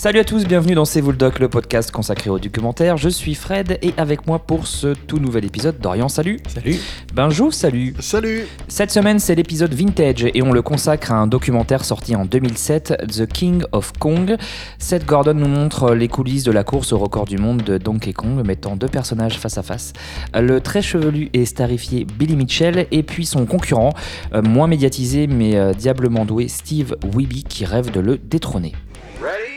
[0.00, 2.96] Salut à tous, bienvenue dans C'est vous le doc, le podcast consacré au documentaire.
[2.96, 6.40] Je suis Fred et avec moi pour ce tout nouvel épisode, Dorian, salut.
[6.48, 6.76] Salut.
[7.12, 7.94] Benjo, salut.
[8.00, 8.46] Salut.
[8.66, 13.08] Cette semaine, c'est l'épisode Vintage et on le consacre à un documentaire sorti en 2007,
[13.08, 14.38] The King of Kong.
[14.78, 18.14] Seth Gordon nous montre les coulisses de la course au record du monde de Donkey
[18.14, 19.92] Kong, mettant deux personnages face à face.
[20.32, 23.92] Le très chevelu et starifié Billy Mitchell et puis son concurrent,
[24.32, 28.72] euh, moins médiatisé mais euh, diablement doué, Steve Wiebe qui rêve de le détrôner.
[29.20, 29.49] Ready,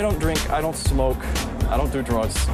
[0.00, 1.22] I don't drink, I don't smoke,
[1.68, 2.48] I don't do drugs.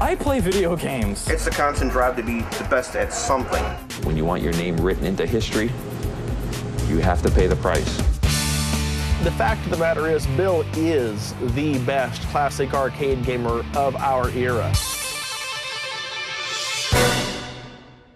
[0.00, 1.28] I play video games.
[1.28, 3.62] It's the constant drive to be the best at something.
[4.06, 5.70] When you want your name written into history,
[6.88, 7.98] you have to pay the price.
[9.24, 14.30] The fact of the matter is, Bill is the best classic arcade gamer of our
[14.30, 14.72] era.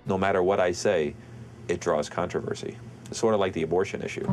[0.07, 1.15] No matter what I say,
[1.69, 2.79] it draws controversy.
[3.11, 4.27] It's sort of like the abortion issue.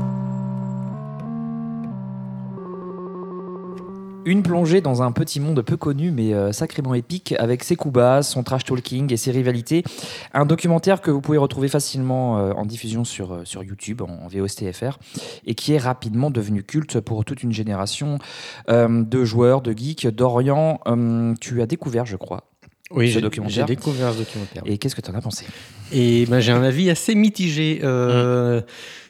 [4.28, 7.94] Une plongée dans un petit monde peu connu mais euh, sacrément épique avec ses coups
[7.94, 9.86] bas, son trash talking et ses rivalités.
[10.34, 15.00] Un documentaire que vous pouvez retrouver facilement euh, en diffusion sur, euh, YouTube en, VOSTFR
[15.46, 18.20] et qui est rapidement devenu culte pour toute une génération
[18.68, 20.08] de joueurs, de geeks.
[20.08, 22.44] Dorian, euh, tu as découvert, je crois.
[22.92, 23.68] Oui, Ce j'ai documentaire.
[23.68, 24.64] j'ai découvert ce documentaire.
[24.66, 25.46] Et qu'est-ce que tu en as pensé?
[25.92, 27.82] Et ben, j'ai un avis assez mitigé.
[27.84, 28.62] Euh,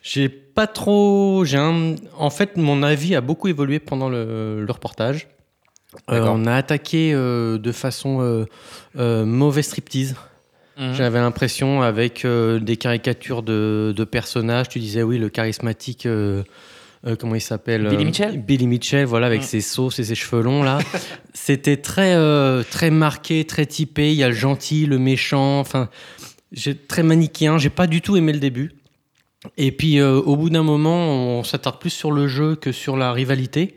[0.02, 1.44] J'ai pas trop.
[1.46, 1.96] J'ai un.
[2.18, 5.28] En fait, mon avis a beaucoup évolué pendant le, le reportage.
[6.10, 8.46] Euh, on a attaqué euh, de façon euh,
[8.98, 10.16] euh, mauvais striptease.
[10.94, 14.70] J'avais l'impression avec euh, des caricatures de, de personnages.
[14.70, 16.08] Tu disais oui, le charismatique.
[17.06, 19.46] Euh, comment il s'appelle Billy euh, Mitchell Billy Mitchell, voilà, avec Mm.
[19.46, 20.80] ses sauces et ses cheveux longs là.
[21.34, 24.12] C'était très euh, très marqué, très typé.
[24.12, 25.60] Il y a le gentil, le méchant.
[25.60, 25.90] Enfin,
[26.52, 27.58] j'ai très manichéen.
[27.58, 28.72] J'ai pas du tout aimé le début.
[29.56, 33.14] Et puis au bout d'un moment, on s'attarde plus sur le jeu que sur la
[33.14, 33.76] rivalité.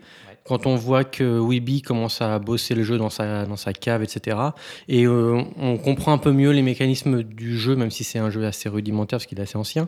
[0.51, 4.03] Quand on voit que Weeby commence à bosser le jeu dans sa, dans sa cave,
[4.03, 4.35] etc.
[4.89, 8.29] Et euh, on comprend un peu mieux les mécanismes du jeu, même si c'est un
[8.29, 9.87] jeu assez rudimentaire parce qu'il est assez ancien.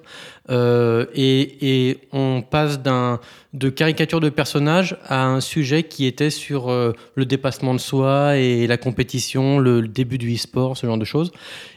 [0.50, 3.19] Euh, et, et on passe d'un
[3.53, 8.38] de caricature de personnage à un sujet qui était sur euh, le dépassement de soi
[8.38, 11.31] et la compétition, le, le début du e-sport, ce genre de choses.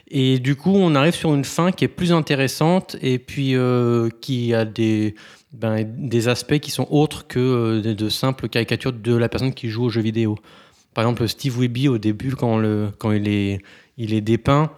[0.09, 4.09] Et du coup, on arrive sur une fin qui est plus intéressante et puis euh,
[4.21, 5.15] qui a des,
[5.51, 9.67] ben, des aspects qui sont autres que euh, de, simples caricatures de la personne qui
[9.67, 10.37] joue aux jeux vidéo.
[10.93, 12.61] Par exemple, Steve Wiebe, au début, quand,
[13.11, 14.71] il, est, dépeint,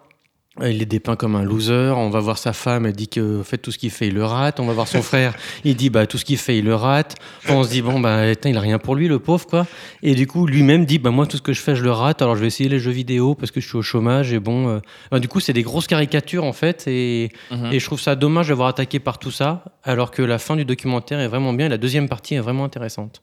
[0.64, 1.94] il est dépeint comme un loser.
[1.96, 4.14] On va voir sa femme, elle dit que en fait, tout ce qu'il fait, il
[4.14, 4.59] le rate.
[4.59, 7.16] On va voir son frère, il dit bah, tout ce qu'il fait, il le rate.
[7.44, 9.68] Enfin, on se dit, bon, bah, putain, il a rien pour lui, le pauvre, quoi.
[10.03, 12.22] Et du coup, lui-même dit, bah, moi, tout ce que je fais, je le rate.
[12.22, 14.34] Alors, je vais essayer les jeux vidéo parce que je suis au chômage.
[14.34, 14.80] Et bon, euh,
[15.12, 16.84] enfin, du coup, c'est des grosses caricatures, en fait.
[16.88, 17.72] Et, Mhm.
[17.72, 20.66] et je trouve ça dommage d'avoir attaqué par tout ça, alors que la fin du
[20.66, 21.68] documentaire est vraiment bien.
[21.68, 23.22] Et la deuxième partie est vraiment intéressante.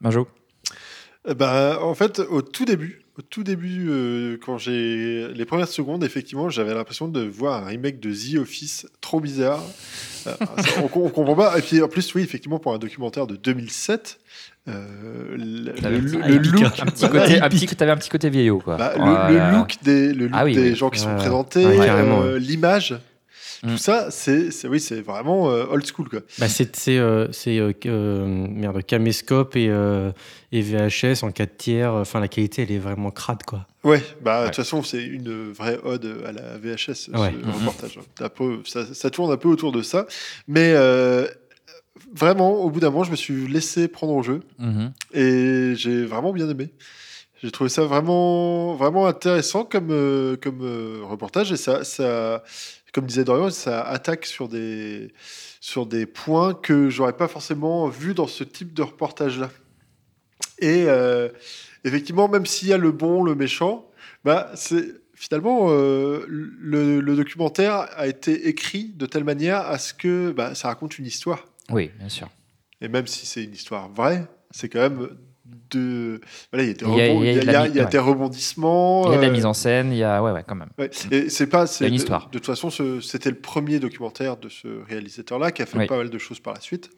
[0.00, 0.28] Benjo
[1.28, 5.68] Euh, Bah, en fait, au tout début, au tout début, euh, quand j'ai les premières
[5.68, 9.62] secondes, effectivement, j'avais l'impression de voir un remake de The Office trop bizarre.
[10.26, 11.58] Euh, ça, on, on comprend pas.
[11.58, 14.18] Et puis en plus, oui, effectivement, pour un documentaire de 2007,
[14.68, 18.78] euh, le, look, Un petit Voilà, côté, un petit, t'avais un petit côté vieillot, quoi.
[18.78, 20.74] Bah, le, look des, look Ah oui, des oui.
[20.74, 21.66] gens qui sont présentés,
[22.38, 22.98] l'image.
[23.62, 26.20] Tout ça, c'est, oui, c'est vraiment euh, old school, quoi.
[26.38, 27.28] Bah, c'est c'est, euh,
[27.86, 29.70] euh, merde, caméscope et,
[30.52, 31.92] et VHS en 4 tiers.
[31.92, 33.66] Enfin, la qualité, elle est vraiment crade, quoi.
[33.84, 34.46] Ouais, bah de Ouais.
[34.48, 37.98] toute façon, c'est une vraie ode à la VHS, ce reportage.
[38.20, 40.06] Un peu- ça, ça tourne un peu autour de ça.
[40.48, 41.26] Mais euh,
[42.14, 44.92] vraiment, au bout d'un moment, je me suis laissé prendre au jeu Mhm.
[45.14, 46.70] et j'ai vraiment bien aimé.
[47.42, 52.42] J'ai trouvé ça vraiment, vraiment intéressant comme, euh, comme euh, reportage et ça, ça,
[52.92, 55.12] comme disait Dorian, ça attaque sur des,
[55.60, 59.50] sur des points que j'aurais pas forcément vu dans ce type de reportage-là.
[60.58, 61.28] Et euh,
[61.84, 63.88] effectivement, même s'il y a le bon, le méchant,
[64.24, 69.94] bah, c'est finalement euh, le, le documentaire a été écrit de telle manière à ce
[69.94, 71.46] que bah, ça raconte une histoire.
[71.70, 72.28] Oui, bien sûr.
[72.80, 75.10] Et même si c'est une histoire vraie, c'est quand même
[75.70, 76.20] de.
[76.52, 79.04] Voilà, il y a des, rebondissements.
[79.06, 80.22] Il y a de la euh, mise en scène, il y a.
[80.22, 80.70] Ouais, ouais, quand même.
[80.78, 80.90] ouais.
[81.10, 81.66] Et c'est pas.
[81.66, 82.26] c'est- une de- histoire.
[82.28, 82.70] De, toute façon,
[83.00, 85.86] c'était le premier documentaire de ce réalisateur-là qui a fait Oui.
[85.86, 86.90] pas mal de choses par la suite.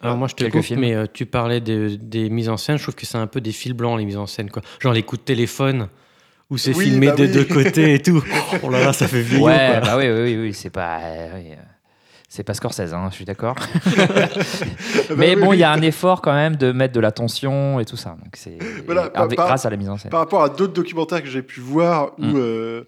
[0.00, 0.80] Alors, moi, je te coupe, films.
[0.80, 2.78] mais euh, tu parlais de- des mises en scène.
[2.78, 4.62] Je trouve que c'est un peu des fils blancs, les mises en scène, quoi.
[4.80, 5.88] Genre les coups de téléphone
[6.48, 7.32] où c'est Oui, filmé bah des oui.
[7.32, 8.24] deux côtés et tout.
[8.62, 9.80] Oh là là, ça fait vieillot, Ouais, quoi.
[9.80, 10.98] bah oui, oui, oui, oui, c'est pas.
[11.02, 11.56] euh, oui, euh.
[12.32, 13.56] C'est pas Scorsese, hein, je suis d'accord.
[15.08, 17.80] Bah Mais bon, il y a un effort quand même de mettre de la tension
[17.80, 18.10] et tout ça.
[18.22, 18.56] Donc c'est
[18.86, 20.10] Voilà, par- grâce à la mise en scène.
[20.12, 22.32] Par rapport à d'autres documentaires que j'ai pu voir où, Mm.
[22.36, 22.84] euh,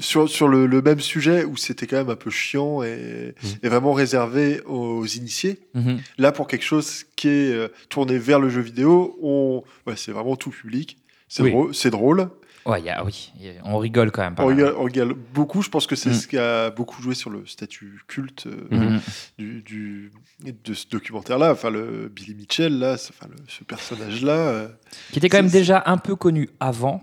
[0.00, 3.46] sur, sur le, le même sujet où c'était quand même un peu chiant et, Mm.
[3.62, 5.60] et vraiment réservé aux initiés.
[5.74, 5.98] Mhm.
[6.18, 9.62] Là, pour quelque chose qui est euh, tourné vers le jeu vidéo, on...
[9.86, 10.98] ouais, c'est vraiment tout public.
[11.28, 11.50] C'est Oui.
[11.52, 11.74] drôle.
[11.74, 12.28] C'est drôle.
[12.68, 14.34] Ouais, y a- oui, il y a- on rigole quand même.
[14.34, 15.62] Pas On rigole, on rigole beaucoup.
[15.62, 16.14] Je pense que c'est Mm.
[16.14, 19.00] ce qui a beaucoup joué sur le statut culte euh, Mhm.
[19.38, 20.12] du, du-
[20.44, 21.50] de ce documentaire-là.
[21.52, 24.32] Enfin, le Billy Mitchell, là, enfin, le- ce personnage-là.
[24.32, 24.68] euh,
[25.12, 27.02] Qui était quand même déjà un peu connu avant.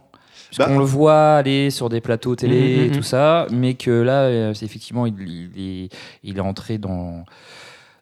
[0.57, 2.95] Bah- qu'on le voit aller sur des plateaux télé Mhm, et mhm.
[2.95, 5.15] tout ça, mais que là, euh, c'est effectivement, il,
[5.55, 5.89] il est,
[6.23, 7.25] il est entré dans,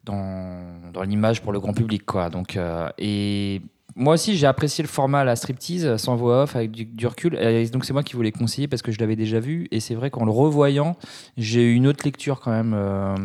[0.04, 0.60] dans,
[0.92, 2.06] dans l'image pour le grand public.
[2.06, 2.30] Quoi.
[2.30, 3.62] Donc, euh, et
[3.96, 7.38] moi aussi, j'ai apprécié le format à la striptease, sans voix off, avec du, recul.
[7.72, 9.68] Donc, c'est moi qui voulais conseiller parce que je l'avais déjà vu.
[9.72, 10.98] Et c'est vrai qu'en le revoyant,
[11.38, 13.16] j'ai eu une autre lecture quand même euh,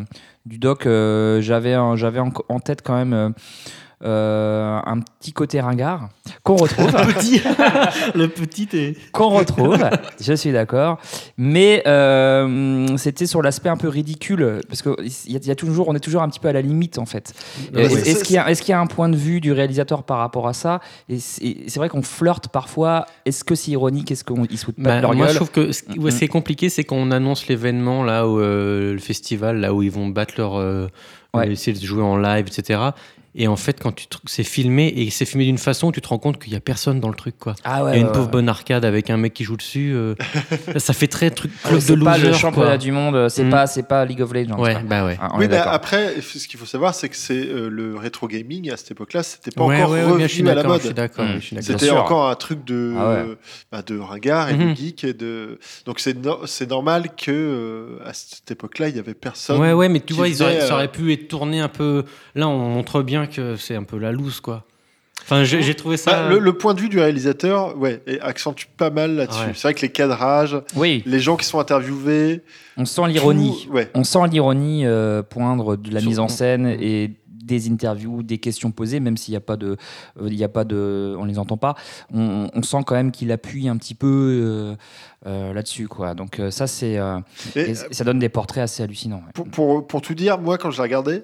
[0.44, 0.86] du doc.
[0.86, 3.34] Euh, j'avais en, tête quand même.
[4.04, 6.08] Euh, un petit côté ringard
[6.44, 7.40] qu'on retrouve petit,
[8.14, 8.96] le petit est.
[9.12, 9.76] qu'on retrouve,
[10.20, 10.98] je suis d'accord.
[11.36, 14.92] Mais euh, c'était sur l'aspect un peu ridicule, parce qu'il
[15.32, 16.98] y, a- il y a toujours, on est toujours un petit peu à la limite
[16.98, 17.32] en fait.
[17.74, 20.46] Ouais, Est-ce c'est- qu'il y, a- y un point de vue du réalisateur par rapport
[20.48, 20.80] à ça?
[21.08, 23.06] Et c'est c'est vrai qu'on flirte parfois.
[23.26, 24.10] Est-ce que c'est ironique?
[24.12, 26.12] Est-ce qu'ils se foutent pas Bah, de leur moi, je trouve que ce qui, ouais,
[26.12, 30.06] est compliqué, c'est qu'on annonce l'événement, là, où, euh, le festival, là où ils vont
[30.08, 30.56] battre leur.
[30.56, 30.86] euh,
[31.34, 31.52] Ouais.
[31.52, 32.80] essayer de jouer en live, etc.
[33.34, 36.08] Et en fait, quand tu te- c'est filmé, et c'est filmé d'une façon tu te
[36.08, 37.54] rends compte qu'il n'y a personne dans le truc, quoi.
[37.62, 38.30] Ah Il ouais, y a une ouais, pauvre ouais.
[38.32, 39.92] bonne arcade avec un mec qui joue dessus.
[39.94, 40.14] euh,
[40.76, 42.78] ça fait très truc Ah, club de C'est pas le loser, championnat quoi.
[42.78, 43.50] du monde, c'est Mhm.
[43.50, 44.58] pas, c'est pas League of Legends.
[44.58, 45.16] Ouais, bah ouais.
[45.20, 48.76] Ah, oui, après, ce qu'il faut savoir, c'est que c'est euh, le rétro gaming à
[48.76, 51.42] cette époque-là, c'était pas Ouais, encore revenu bien, je suis à la d'accord, mode.
[51.52, 53.24] Bien C'était encore un truc de, Ah ouais.
[53.70, 55.04] bah, de ringard et de geek.
[55.04, 55.58] Et de...
[55.86, 59.60] Donc c'est no- c'est normal que euh, à cette époque-là, il y avait personne.
[59.60, 62.04] Ouais, ouais, mais tu vois, ils auraient, faisait, ça aurait pu être tourné un peu.
[62.34, 64.64] Là, on montre bien que c'est un peu la loose, quoi.
[65.22, 66.12] Enfin, j'ai trouvé ça.
[66.12, 69.40] Bah, le, le point de vue du réalisateur, ouais, accentue pas mal là-dessus.
[69.40, 69.52] Ouais.
[69.54, 72.42] C'est vrai que les cadrages, Oui, les gens qui sont interviewés,
[72.78, 73.64] on sent l'ironie.
[73.66, 73.90] tout- ouais.
[73.94, 77.10] On sent l'ironie euh, poindre de la Sur- mise en scène et
[77.44, 79.76] des interviews, des questions posées, même s'il n'y a pas de,
[80.20, 81.74] euh, il y a pas de, on les entend pas.
[82.12, 84.76] On, on sent quand même qu'il appuie un petit peu euh,
[85.26, 86.14] euh, là-dessus, quoi.
[86.14, 87.18] Donc euh, ça, c'est, euh,
[87.90, 89.16] ça donne des portraits assez hallucinants.
[89.26, 89.32] ouais.
[89.34, 91.22] pour, pour, pour tout dire, moi, quand je l'ai regardé,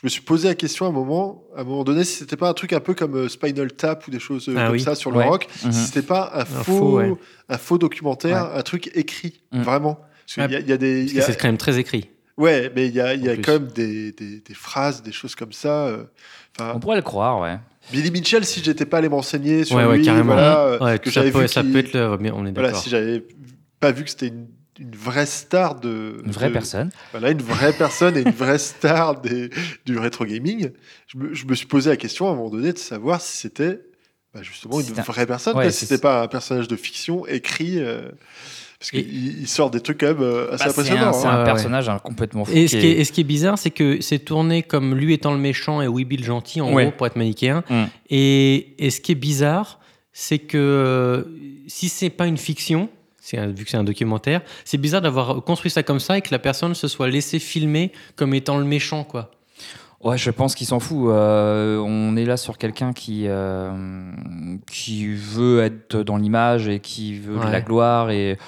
[0.00, 2.36] je me suis posé la question à un moment, à un moment donné, si c'était
[2.36, 4.72] pas un truc un peu comme euh, Spinal Tap ou des choses euh, Ah comme
[4.72, 4.80] oui.
[4.80, 5.24] ça sur Ouais.
[5.24, 5.72] le rock, Mhm.
[5.72, 7.12] si c'était pas un, faux, faux, ouais.
[7.50, 9.62] un faux documentaire, un truc écrit, Mhm.
[9.62, 10.00] vraiment.
[10.34, 12.08] Parce qu'il y, a- il y a des, a- c'est quand même très écrit.
[12.38, 15.52] ouais, mais il y a, y quand même des, des, des phrases, des choses comme
[15.52, 15.86] ça.
[15.88, 16.04] euh,
[16.58, 17.58] enfin, On pourrait le croire, ouais.
[17.92, 20.32] Billy Mitchell, si j'étais pas allé m'enseigner sur Ouais, ouais, lui, carrément.
[20.34, 22.06] voilà, Ouais, que ça, j'avais peut, vu ça peut être le.
[22.32, 22.82] On est voilà, d'accord.
[22.82, 23.22] si j'avais
[23.80, 24.46] pas vu que c'était une,
[24.80, 26.90] une vraie star de Une vraie de- personne.
[27.12, 29.50] Voilà, une vraie personne et une vraie star des,
[29.86, 30.70] du rétro gaming.
[31.06, 33.36] Je me, je me suis posé la question à un moment donné de savoir si
[33.36, 33.80] c'était
[34.34, 37.78] bah, justement une un- vraie personne, Ouais, si c'était pas un personnage de fiction écrit.
[37.78, 38.08] euh,
[38.78, 41.08] parce qu'il il sort des trucs quand même euh, assez Bah, c'est impressionnants.
[41.08, 41.40] un, c'est hein.
[41.42, 42.52] un personnage hein, complètement fou.
[42.54, 44.94] Et ce, qui est, est- et ce qui est bizarre, c'est que c'est tourné comme
[44.94, 46.84] lui étant le méchant et Weeby le gentil, en Ouais.
[46.84, 47.62] gros, pour être manichéen.
[47.68, 47.84] Mm.
[48.08, 49.80] Et, et ce qui est bizarre,
[50.14, 51.24] c'est que euh,
[51.66, 52.88] si c'est pas une fiction,
[53.36, 56.38] vu que c'est un documentaire, c'est bizarre d'avoir construit ça comme ça et que la
[56.38, 59.30] personne se soit laissée filmer comme étant le méchant, quoi.
[60.02, 61.08] Ouais, je pense qu'il s'en fout.
[61.10, 64.10] Euh, on est là sur quelqu'un qui, euh,
[64.70, 68.38] qui veut être dans l'image et qui veut de la gloire et,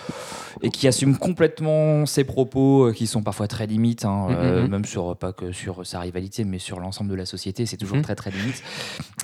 [0.63, 4.71] et qui assume complètement ses propos euh, qui sont parfois très limites, hein, euh, Mhm.
[4.71, 8.01] même sur pas que sur sa rivalité, mais sur l'ensemble de la société, c'est toujours
[8.01, 8.63] très très limite.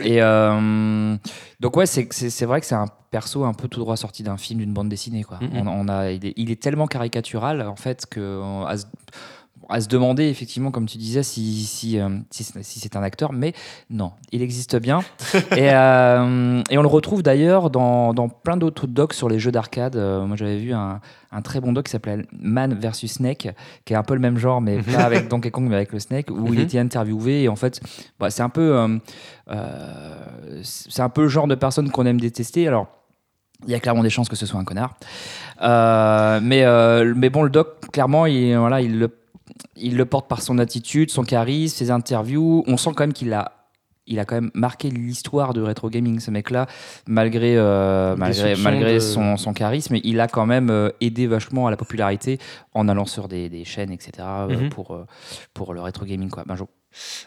[0.05, 0.21] Et
[1.61, 4.61] donc ouais, c'est vrai que c'est un perso un peu tout droit sorti d'un film,
[4.61, 5.39] d'une bande dessinée quoi.
[5.55, 8.85] On, on a, il est, il est tellement caricatural en fait que à se-
[9.71, 13.03] à se demander effectivement, comme tu disais, si, si, euh, si, c'est- si c'est un
[13.03, 13.53] acteur, mais
[13.91, 15.01] non, il existe bien.
[15.57, 19.53] et, euh, et on le retrouve d'ailleurs dans, dans plein d'autres docs sur les jeux
[19.53, 19.97] d'arcade.
[19.97, 21.01] Euh, moi j'avais vu un,
[21.33, 23.49] un très bon doc qui s'appelait Man vs Snake,
[23.85, 25.99] qui est un peu le même genre, mais pas avec Donkey Kong, mais avec le
[25.99, 26.65] Snake, où il Mhm.
[26.65, 27.43] était interviewé.
[27.43, 27.81] Et en fait,
[28.19, 28.99] bah, c'est un peu,
[30.63, 32.67] c'est un peu le genre de personne qu'on aime détester.
[32.69, 32.87] Alors,
[33.67, 34.95] il y a clairement des chances que ce soit un connard.
[35.63, 39.11] Euh, mais, euh, mais bon, le doc, clairement, il, voilà, il, le,
[39.77, 42.65] il le porte par son attitude, son charisme, ses interviews.
[42.67, 43.53] On sent quand même qu'il a.
[44.11, 46.67] Il a quand même marqué l'histoire de rétro gaming, ce mec-là,
[47.07, 49.97] malgré, euh, malgré, soupçons malgré de- son, son charisme.
[50.03, 52.39] Il a quand même euh, aidé vachement à la popularité
[52.73, 54.69] en allant sur des, des chaînes, etc., euh, Mhm.
[54.71, 54.99] pour,
[55.53, 56.31] pour le rétro gaming.
[56.31, 56.45] Quoi.
[56.47, 56.71] Benjo.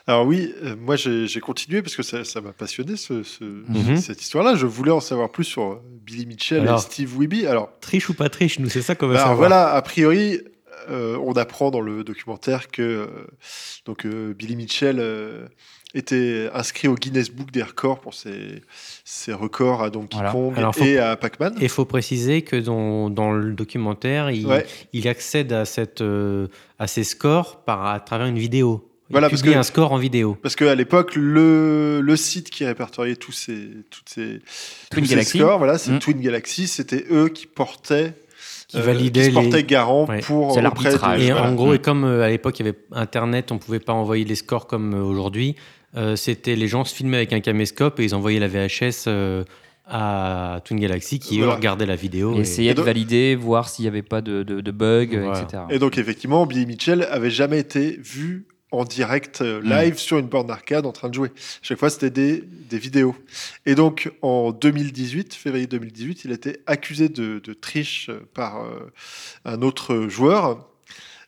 [0.07, 3.97] Alors oui, euh, moi j'ai continué parce que ça m'a passionné ce, ce- Mhm.
[3.97, 4.55] cette histoire-là.
[4.55, 6.79] Je voulais en savoir plus sur Billy Mitchell Alors.
[6.79, 7.45] et Steve Weeby.
[7.45, 9.37] Alors, Triche ou pas triche, nous, c'est ça qu'on va alors savoir.
[9.37, 10.39] voilà, a priori,
[10.89, 13.07] euh, on apprend dans le documentaire que euh,
[13.85, 14.99] donc, euh, Billy Mitchell
[15.93, 18.61] était inscrit au Guinness Book des records pour ses,
[19.03, 20.31] ses records à Donkey Voilà.
[20.31, 21.53] Kong Alors, faut- et à Pac-Man.
[21.59, 24.65] Et il faut préciser que dans, dans le documentaire, il, Ouais.
[24.93, 26.01] il accède à, cette,
[26.79, 28.87] à ces scores par, à travers une vidéo.
[29.09, 30.37] Il Voilà, parce que- un score en vidéo.
[30.41, 34.39] Parce qu'à l'époque, le, le site qui répertoriait tous ces, toutes ces,
[34.91, 35.99] Twin tous ces scores, voilà, c'est Mm.
[35.99, 38.13] Twin Galaxy, c'était eux qui portaient,
[38.71, 40.19] Qui euh, qui se portaient les- garant Ouais.
[40.21, 41.21] pour de- l'arbitrage.
[41.21, 41.49] Et voilà.
[41.49, 41.75] en gros, Mm.
[41.75, 44.67] et comme euh, à l'époque il y avait Internet, on pouvait pas envoyer les scores
[44.67, 45.55] comme euh, aujourd'hui.
[45.97, 49.43] euh, C'était les gens se filmaient avec un caméscope et ils envoyaient la VHS euh,
[49.87, 51.55] à Twin Galaxy qui eux Voilà.
[51.55, 52.33] regardaient la vidéo.
[52.41, 55.41] Et Et de valider, voir s'il n'y avait pas de, de, de bugs, Voilà.
[55.41, 55.63] etc.
[55.69, 60.27] Et donc, effectivement, Billy Mitchell avait jamais été vu en direct euh, live sur une
[60.27, 61.31] borne d'arcade en train de jouer.
[61.61, 63.15] Chaque fois, c'était des, des vidéos.
[63.65, 68.91] Et donc, en 2018, février 2018, il a été accusé de, de triche par euh,
[69.45, 70.67] un autre joueur.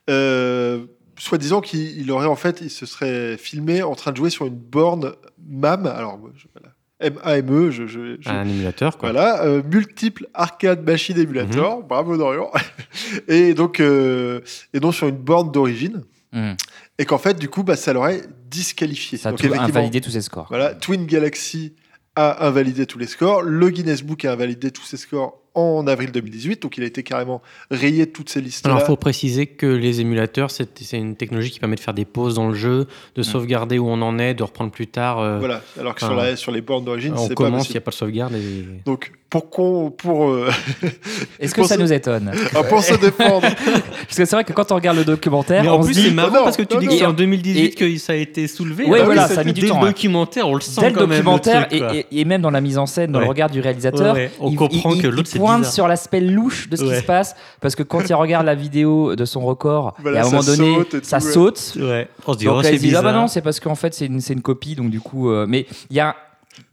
[0.09, 0.85] Euh,
[1.19, 4.47] Soi-disant qu'il il aurait en fait, il se serait filmé en train de jouer sur
[4.47, 5.13] une borne
[5.47, 5.85] MAM.
[5.85, 6.73] Alors, je- voilà.
[7.00, 9.12] M-A-M-E, je, je- je- un émulateur quoi.
[9.12, 12.50] voilà, euh, multiple arcade machine émulator, bravo Dorian.
[13.27, 14.39] et donc, euh,
[14.73, 16.01] et donc sur une borne d'origine,
[16.35, 16.53] Mm.
[16.97, 19.17] Et qu'en fait, du coup, bah, ça l'aurait disqualifié.
[19.17, 20.47] Ça donc, invalidé tous ces scores.
[20.50, 21.75] Voilà, Twin Galaxy
[22.15, 26.12] a invalidé tous les scores, le Guinness Book a invalidé tous ses scores en avril
[26.12, 28.72] 2018, donc il a été carrément rayé de toutes ces listes-là.
[28.72, 32.05] Alors, il faut préciser que les émulateurs, c'est une technologie qui permet de faire des
[32.05, 35.19] pauses dans le jeu, de sauvegarder où on en est, de reprendre plus tard.
[35.19, 37.69] euh, Voilà, alors que Enfin, sur, la- sur les bornes d'origine, on c'est pas commence,
[37.69, 38.33] il n'y a pas de sauvegarde.
[38.36, 38.65] Et...
[38.86, 40.50] Donc, pour qu'on, pour, euh,
[41.39, 44.53] Est-ce que ça se- nous étonne ah, pour se défendre, Parce que c'est vrai que
[44.53, 46.57] quand on regarde le documentaire, Mais on en se plus, dit c'est marrant non, parce
[46.57, 48.86] que tu non, dis que c'est en 2018 Et- que ça a été soulevé.
[48.86, 49.89] Ouais, Alors voilà, oui, ça a mis dès du temps, le ouais.
[49.91, 51.67] documentaire, on le sent dès le quand même, documentaire
[52.12, 54.15] et, même dans la mise en scène, dans le regard du réalisateur.
[54.39, 57.83] On comprend que l'autre, pointe sur l'aspect louche de ce qui se passe parce que
[57.83, 61.17] quand il regarde la vidéo de son record, Voilà, et à un moment donné, ça
[61.17, 61.21] ouais.
[61.21, 61.73] saute.
[61.79, 62.07] Ouais.
[62.27, 63.13] On se dit, Donc oh, là, ah bah bizarre.
[63.13, 65.65] non, c'est parce qu'en fait c'est une, c'est une copie, donc du coup, euh, mais
[65.89, 66.15] il y a,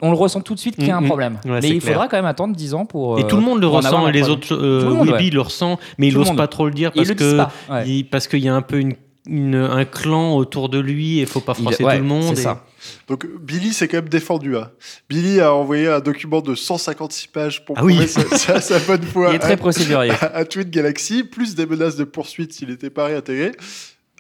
[0.03, 1.09] on le ressent tout de suite qu'il y a un Mm, mm.
[1.09, 1.39] problème.
[1.47, 1.95] Ouais, mais il clair.
[1.95, 3.19] faudra quand même attendre 10 ans pour.
[3.19, 4.39] Et euh, tout le monde le ressent, et les problème.
[4.39, 5.31] autres, euh, le monde, Weeby ouais.
[5.31, 7.89] le ressent, mais il Tout n'ose pas trop le dire parce le que pas, ouais.
[7.89, 8.95] il- parce qu'il y a un peu une,
[9.27, 12.09] une- un clan autour de lui et il faut pas Il- froisser ouais, tout le
[12.09, 12.25] monde.
[12.35, 12.63] c'est et- ça.
[13.09, 14.57] Donc Billy s'est quand même défendu.
[14.57, 14.71] hein.
[15.09, 18.07] Billy a envoyé un document de 156 pages pour Ah oui.
[18.09, 20.11] sa, sa- sa bonne foi Il est très à, procédurier.
[20.13, 23.53] à- à Twin Galaxy, plus des menaces de poursuite s'il n'était pas réintégré.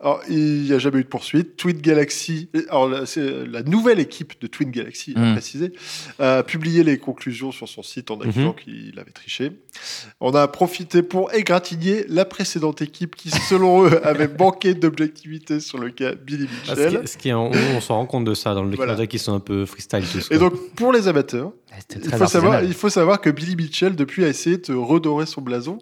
[0.02, 1.56] Alors, il n'y a jamais eu de poursuite.
[1.56, 5.32] Twin Galaxy, alors là, c'est la nouvelle équipe de Twin Galaxy, à Mm.
[5.32, 5.72] préciser,
[6.18, 8.64] a publié les conclusions sur son site en accusant Mhm.
[8.64, 9.52] qu'il avait triché.
[10.20, 15.76] On a profité pour égratigner la précédente équipe qui, selon eux, avait manqué d'objectivité sur
[15.76, 17.00] le cas Billy Ah, ce Mitchell.
[17.02, 19.06] qui- ce qui est- on, on s'en rend compte de ça dans le Voilà.
[19.06, 20.28] qui sont un peu freestyle tous.
[20.30, 21.52] Et donc, pour les amateurs,
[22.04, 25.40] Il faut, savoir, il faut savoir que Billy Mitchell, depuis, a essayé de redorer son
[25.40, 25.78] blason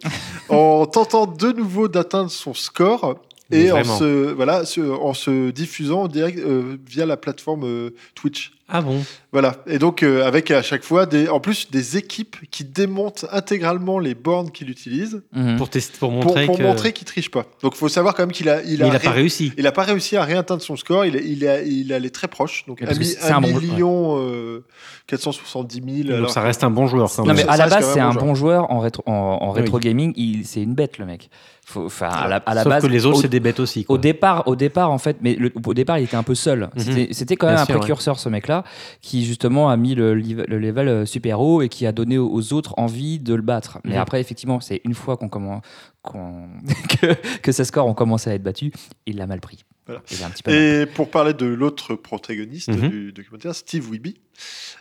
[0.47, 3.19] en tentant de nouveau d'atteindre son score
[3.51, 8.51] et en se, voilà, se- en se diffusant direct euh, via la plateforme euh, Twitch.
[8.71, 9.01] Ah bon?
[9.31, 9.55] Voilà.
[9.67, 13.99] Et donc, euh, avec à chaque fois, des, en plus, des équipes qui démontent intégralement
[13.99, 15.57] les bornes qu'il utilise Mhm.
[15.57, 16.63] pour, tester, pour pour, montrer pour que.
[16.63, 17.45] montrer qu'il triche pas.
[17.63, 19.51] Donc, il faut savoir quand même qu'il a, il a, il pas réussi.
[19.57, 21.05] il a pas réussi à réatteindre son score.
[21.05, 22.65] Il, est- il, a, il allait très proche.
[22.67, 24.63] Donc, un, que mi- c'est un un bon- million euh,
[25.07, 26.19] 470 000.
[26.21, 28.35] Donc ça reste un bon joueur quand Non mais à la base c'est un bon
[28.35, 29.11] joueur en rétro, en,
[29.41, 29.61] en Oui.
[29.61, 31.29] rétro gaming, il, c'est une bête le mec.
[31.65, 32.81] Faut, à la, à la Sauf base.
[32.81, 33.85] que les autres, au, c'est des bêtes aussi.
[33.89, 36.69] au départ, au départ en fait, mais le- au départ il était un peu seul.
[36.75, 37.07] Mhm.
[37.11, 37.79] C'était- quand Bien même un sûr, ouais.
[37.81, 38.58] précurseur ce mec-là,
[39.01, 42.73] qui justement a mis le, level euh, super haut et qui a donné aux, autres
[42.77, 43.79] envie de le battre.
[43.83, 44.01] Mais Mhm.
[44.01, 45.61] après effectivement, c'est une fois qu'on commence,
[46.03, 48.71] que, que ses scores ont commencé à être battus,
[49.05, 49.63] il l'a mal pris.
[49.89, 50.01] Voilà.
[50.11, 52.89] Il a un petit peu mal Et pour parler de l'autre protagoniste Mhm.
[52.89, 54.09] du documentaire, Steve Wiebe,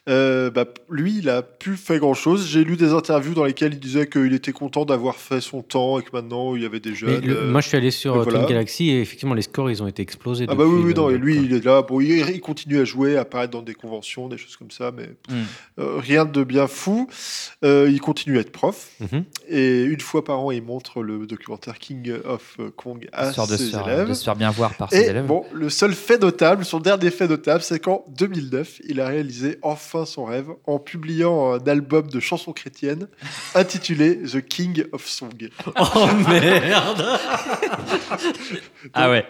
[0.09, 2.47] euh, bah, lui, il a plus fait grand-chose.
[2.49, 5.99] J'ai lu des interviews dans lesquelles il disait qu'il était content d'avoir fait son temps
[5.99, 7.25] et que maintenant il y avait des Mais jeunes.
[7.27, 8.45] le- euh, moi, je suis allé sur euh, voilà.
[8.45, 10.47] Galaxy et effectivement, les scores, ils ont été explosés.
[10.49, 11.45] ah bah oui, oui, non, et lui, quoi.
[11.45, 11.83] il est là.
[11.83, 14.93] Bon, il, il continue à jouer, à apparaître dans des conventions, des choses comme ça,
[14.97, 15.43] mais Mm.
[15.81, 17.09] euh, rien de bien fou.
[17.65, 18.88] Euh, il continue à être prof.
[19.00, 19.25] Mhm.
[19.49, 23.57] Et une fois par an, il montre le documentaire King of Kong à histoire de
[23.57, 24.09] se, ses faire, élèves.
[24.09, 27.11] de se faire bien voir par ses Et bon, le seul fait notable, son dernier
[27.11, 32.09] fait notable, c'est qu'en 2009, il a réalisé enfin son rêve en publiant un album
[32.09, 33.09] de chansons chrétiennes
[33.55, 35.28] intitulé The King of Song.
[35.76, 37.05] Oh merde
[38.95, 39.25] ah ouais.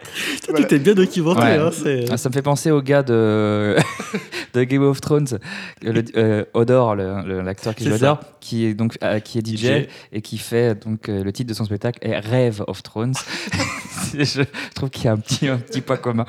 [0.57, 1.41] Tu t'es bien documenté.
[1.41, 1.59] Ouais.
[1.59, 1.71] Hein,
[2.11, 3.77] Ah, ça me fait penser au gars de
[4.55, 5.39] de Game of Thrones,
[5.83, 7.95] le, euh, Odor, l'acteur qui joue.
[7.95, 9.87] Odor, qui est donc euh, qui est DJ, DJ.
[10.13, 13.15] et qui fait donc euh, le titre de son spectacle est Rêve of Thrones.
[14.15, 14.43] je,
[14.75, 16.25] trouve qu'il y a un petit un petit point commun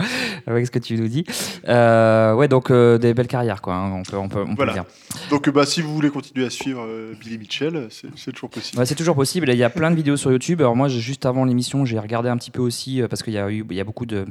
[0.48, 1.24] avec ce que tu nous dis.
[1.68, 3.76] Ouais, donc des belles carrières quoi.
[3.76, 4.74] hein, on peut on peut on peut Voilà.
[4.74, 4.86] dire.
[5.30, 6.86] Donc, bah, si vous voulez continuer à suivre
[7.20, 8.80] Billy Mitchell, c'est toujours possible.
[8.80, 9.50] Ouais, c'est toujours possible.
[9.50, 10.62] Il y a plein de vidéos sur YouTube.
[10.62, 13.50] Alors moi, juste avant l'émission, j'ai regardé un petit peu aussi parce qu'il y a
[13.50, 14.26] eu, il y a beaucoup de,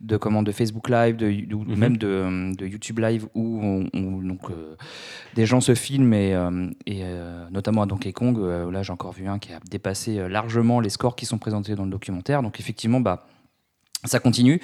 [0.00, 1.76] de comment, de Facebook Live, de, de- ou Mhm.
[1.76, 3.60] même de, de YouTube Live où,
[3.94, 4.76] on- donc euh,
[5.34, 8.38] des gens se filment et, euh, euh, notamment à Donkey Kong.
[8.70, 11.84] là, j'ai encore vu un qui a dépassé largement les scores qui sont présentés dans
[11.84, 12.42] le documentaire.
[12.42, 13.26] Donc effectivement, bah
[14.04, 14.60] ça continue.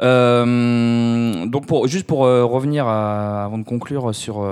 [0.00, 4.48] Donc pour, juste pour revenir avant de conclure sur,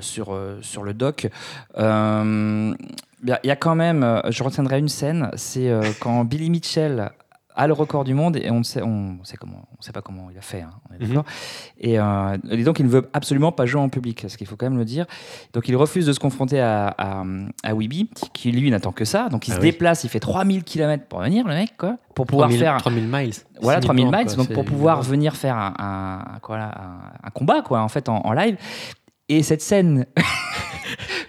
[0.00, 1.28] sur, sur le doc,
[1.78, 2.76] il
[3.44, 5.70] y, a- quand même, je retiendrai une scène, c'est
[6.00, 7.10] quand Billy Mitchell
[7.54, 10.00] a le record du monde et on ne sait, on sait, comment, on sait pas
[10.02, 11.22] comment il a fait, hein, on est Mhm.
[11.78, 14.56] et, euh, et donc il ne veut absolument pas jouer en public, ce qu'il faut
[14.56, 15.06] quand même le dire.
[15.52, 17.24] Donc il refuse de se confronter à, à,
[17.64, 19.28] à Weeby, qui lui n'attend que ça.
[19.28, 19.70] Donc il Ah se oui.
[19.70, 23.04] déplace, il fait 3000 km pour venir, le mec, quoi, pour pouvoir 3000, faire 3000
[23.04, 23.32] miles.
[23.60, 25.10] voilà 6000 3000 bornes, miles quoi, donc c'est pour pouvoir énorme.
[25.10, 26.70] venir faire un, un- quoi, un,
[27.22, 28.56] un combat quoi en fait en, en live
[29.28, 30.06] et cette scène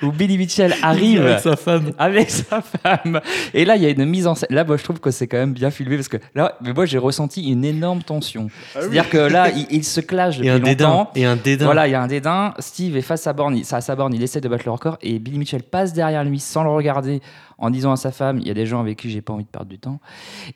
[0.04, 1.92] où Billy Mitchell arrive Avec sa femme.
[1.98, 3.22] avec sa femme
[3.54, 5.28] et là il y a une mise en scène là moi je trouve que c'est
[5.28, 8.80] quand même bien filmé parce que là mais moi j'ai ressenti une énorme tension Ah
[8.80, 8.82] oui.
[8.82, 10.90] c'est à dire que là il, il se clash depuis Et un dédain.
[10.90, 11.66] longtemps Et un dédain.
[11.66, 12.54] voilà, il y a un dédain.
[12.60, 14.98] Steve est face à borne, il, à sa borne, il essaie de battre le record
[15.02, 17.22] et Billy Mitchell passe derrière lui sans le regarder
[17.60, 19.46] en disant à sa femme il y a des gens avec qui j'ai pas envie
[19.46, 20.00] de perdre du temps.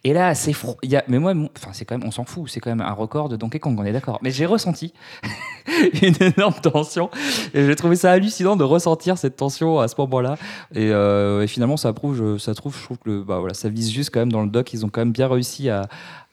[0.04, 2.26] Et là, c'est fro- il y a mais moi enfin c'est quand même on s'en
[2.26, 4.20] fout, c'est quand même un record de Donkey Kong, on est d'accord.
[4.22, 4.94] Mais j'ai ressenti
[6.02, 7.10] une énorme tension
[7.54, 10.36] et j'ai trouvé ça hallucinant de ressentir cette tension à ce moment-là
[10.76, 13.54] et, euh, et finalement ça prouve je- ça trouve je trouve que le- bah voilà,
[13.54, 15.88] ça vise juste quand même dans le doc, ils ont quand même bien réussi à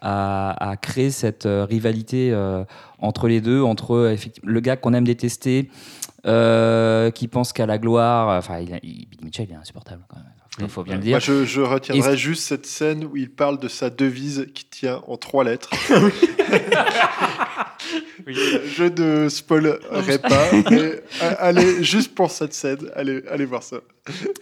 [0.06, 2.64] à, à créer cette euh, rivalité euh,
[2.98, 5.70] entre les deux, entre effectivement, le gars qu'on aime détester,
[6.26, 8.36] euh, qui pense qu'à la gloire.
[8.36, 10.26] Enfin, il, il- Billy Mitchell, il est insupportable quand même.
[10.60, 11.12] Il faut bien le dire.
[11.12, 14.66] Moi, je, je retiendrai Et- juste cette scène où il parle de sa devise qui
[14.66, 15.70] tient en trois lettres.
[18.34, 23.76] Je ne spoilerai pas, mais a- allez, juste pour cette scène, allez, allez voir ça.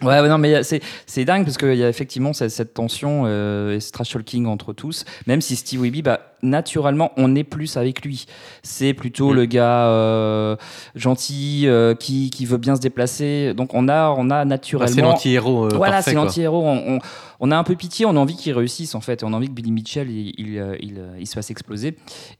[0.02, 3.24] Ouais, ouais, non, mais c'est c'est dingue parce qu'il y a effectivement cette, cette tension
[3.26, 5.04] euh, et ce trash talking entre tous.
[5.26, 8.26] Même si Steve Weeby, bah, naturellement, on est plus avec lui.
[8.62, 9.34] C'est plutôt Mm.
[9.34, 10.56] le gars euh,
[10.94, 13.54] gentil euh, qui, qui veut bien se déplacer.
[13.54, 14.94] Donc on a, on a Bah, naturellement.
[14.94, 15.66] c'est l'anti-héros.
[15.66, 16.62] euh, voilà, c'est l'anti-héros.
[16.64, 16.98] On, on-
[17.44, 19.24] on a un peu pitié, on a envie qu'il réussisse en fait.
[19.24, 21.96] On a envie que Billy Mitchell il, il, euh, il, euh, il se fasse exploser.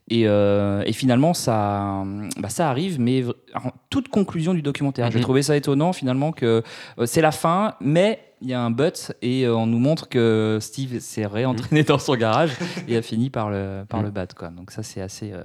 [0.08, 2.04] Et, euh, et finalement, ça,
[2.38, 5.10] bah, ça arrive, mais en toute conclusion du documentaire.
[5.10, 5.22] J'ai Mhm.
[5.24, 6.62] trouvé ça étonnant finalement que
[6.98, 10.08] euh, c'est la fin, mais il y a un but et euh, on nous montre
[10.08, 12.50] que Steve s'est réentraîné dans son garage
[12.88, 14.34] et a fini par le, par le battre.
[14.34, 14.48] Quoi.
[14.48, 15.42] Donc ça, c'est assez, euh,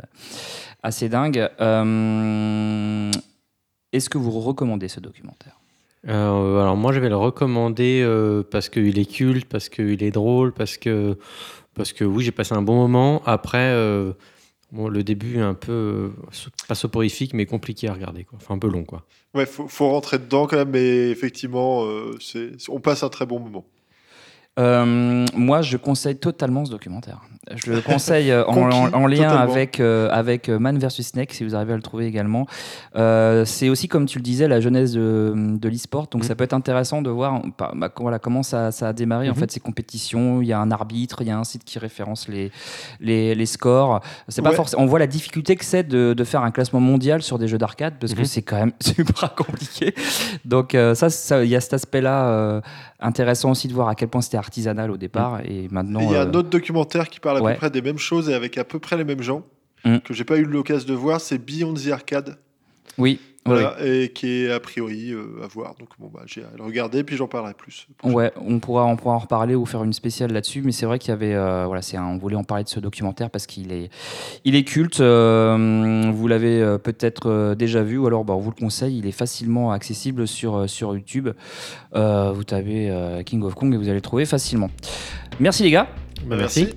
[0.84, 1.50] assez dingue.
[1.62, 3.12] Euh,
[3.94, 5.54] Est-ce que vous recommandez ce documentaire?
[6.08, 8.08] Euh, alors moi je vais le recommander
[8.50, 11.18] parce qu'il est culte, parce qu'il est drôle, parce que,
[11.74, 13.22] parce que oui j'ai passé un bon moment.
[13.26, 13.74] Après
[14.72, 16.12] bon, le début est un peu,
[16.68, 18.24] pas soporifique mais compliqué à regarder.
[18.24, 18.38] Quoi.
[18.42, 19.06] Enfin un peu long quoi.
[19.34, 23.26] Ouais, faut, faut rentrer dedans quand même, mais effectivement, euh, c'est, on passe un très
[23.26, 23.66] bon moment.
[24.60, 27.22] Euh, moi, je conseille totalement ce documentaire.
[27.56, 29.52] Je le conseille euh, en, Conquis, en- en lien totalement.
[29.54, 32.46] avec, euh, avec euh, Man vs Snake, si vous arrivez à le trouver également.
[32.96, 36.08] Euh, c'est aussi, comme tu le disais, la jeunesse de, de l'e-sport.
[36.12, 36.28] Donc, Mhm.
[36.28, 39.34] ça peut être intéressant de voir bah, bah, voilà, comment ça, ça a démarré, en
[39.34, 39.40] Mhm.
[39.40, 40.42] fait, ces compétitions.
[40.42, 42.52] Il y a un arbitre, il y a un site qui référence les,
[43.00, 44.02] les, les scores.
[44.28, 44.84] C'est pas forcément.
[44.84, 47.58] On voit la difficulté que c'est de, de faire un classement mondial sur des jeux
[47.58, 48.26] d'arcade parce que Mhm.
[48.26, 49.94] c'est quand même super compliqué.
[50.46, 52.62] Donc, euh, ça, ça, il y a cet aspect-là
[53.00, 56.00] intéressant aussi de voir à quel point c'était artisanal au départ et maintenant.
[56.02, 57.54] Il y a un autre documentaire qui parle à ouais.
[57.54, 59.44] peu près des mêmes choses et avec à peu près les mêmes gens,
[59.86, 59.98] Mm.
[60.00, 62.38] que j'ai pas eu l'occasion de voir, c'est Beyond the Arcade.
[62.98, 63.20] Oui.
[63.46, 65.76] Voilà, et qui est a priori euh, à voir.
[65.80, 67.88] Donc bon, bah, j'ai à le regarder, puis j'en parlerai plus.
[68.04, 71.00] Ouais, on pourra, on pourra en reparler ou faire une spéciale là-dessus, mais c'est vrai
[71.00, 73.46] qu'il y avait, euh, voilà, c'est un- on voulait en parler de ce documentaire parce
[73.48, 73.90] qu'il est,
[74.44, 75.00] il est culte.
[75.00, 78.98] euh, vous l'avez euh, peut-être euh, déjà vu, ou alors bah, on vous le conseille.
[78.98, 81.30] Il est facilement accessible sur euh, sur YouTube.
[81.96, 84.70] Euh, vous tapez euh, King of Kong et vous allez le trouver facilement.
[85.40, 85.88] Merci les gars.
[86.26, 86.68] Bah, merci.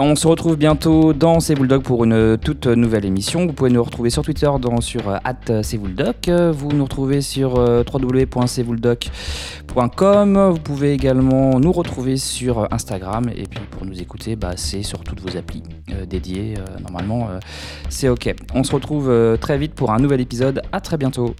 [0.00, 3.46] On se retrouve bientôt dans C'est pour une toute nouvelle émission.
[3.46, 5.16] Vous pouvez nous retrouver sur Twitter dans, sur euh,
[5.62, 6.30] @cbulldog.
[6.52, 10.50] Vous nous retrouvez sur euh, www.cbulldog.com.
[10.50, 13.28] Vous pouvez également nous retrouver sur euh, Instagram.
[13.34, 16.54] Et puis pour nous écouter, bah, c'est sur toutes vos applis euh, dédiées.
[16.58, 17.40] Euh, normalement, euh,
[17.88, 18.32] c'est OK.
[18.54, 20.62] On se retrouve euh, très vite pour un nouvel épisode.
[20.70, 21.34] À très bientôt.